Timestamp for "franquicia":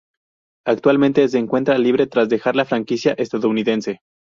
2.65-3.13